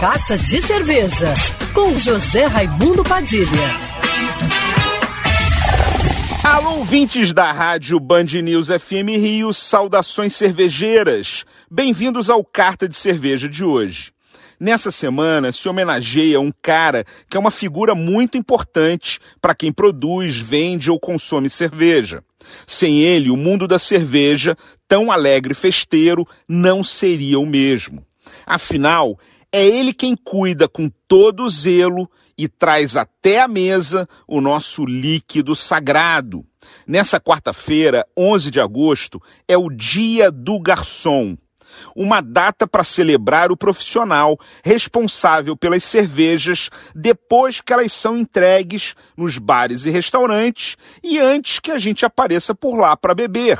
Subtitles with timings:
[0.00, 1.34] Carta de Cerveja,
[1.74, 3.44] com José Raimundo Padilha.
[6.42, 11.44] Alô, ouvintes da rádio Band News FM Rio, saudações cervejeiras.
[11.70, 14.10] Bem-vindos ao Carta de Cerveja de hoje.
[14.58, 20.38] Nessa semana se homenageia um cara que é uma figura muito importante para quem produz,
[20.38, 22.24] vende ou consome cerveja.
[22.66, 24.56] Sem ele, o mundo da cerveja,
[24.88, 28.02] tão alegre e festeiro, não seria o mesmo.
[28.46, 29.18] Afinal,
[29.52, 35.54] é ele quem cuida com todo zelo e traz até a mesa o nosso líquido
[35.54, 36.44] sagrado.
[36.86, 41.36] Nessa quarta-feira, 11 de agosto, é o Dia do Garçom.
[41.94, 49.38] Uma data para celebrar o profissional responsável pelas cervejas depois que elas são entregues nos
[49.38, 53.58] bares e restaurantes e antes que a gente apareça por lá para beber.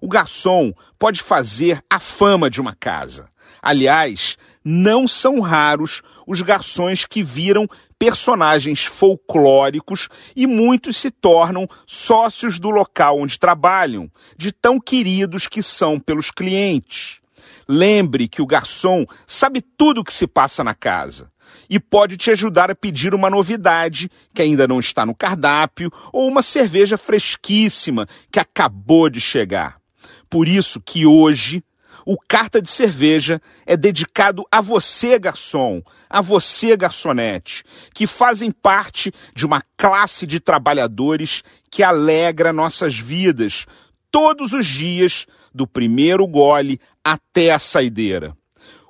[0.00, 3.28] O garçom pode fazer a fama de uma casa.
[3.62, 12.58] Aliás, não são raros os garçons que viram personagens folclóricos e muitos se tornam sócios
[12.58, 17.20] do local onde trabalham, de tão queridos que são pelos clientes.
[17.68, 21.30] Lembre que o garçom sabe tudo o que se passa na casa
[21.68, 26.28] e pode te ajudar a pedir uma novidade que ainda não está no cardápio ou
[26.28, 29.80] uma cerveja fresquíssima que acabou de chegar.
[30.28, 31.62] Por isso que hoje
[32.04, 39.12] o Carta de Cerveja é dedicado a você, garçom, a você, garçonete, que fazem parte
[39.34, 43.66] de uma classe de trabalhadores que alegra nossas vidas
[44.10, 48.36] todos os dias, do primeiro gole até a saideira.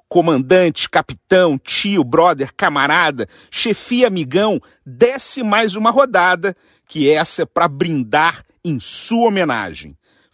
[0.08, 7.66] Comandante, capitão, tio, brother, camarada, chefia, amigão, desce mais uma rodada, que essa é para
[7.66, 9.96] brindar em sua homenagem.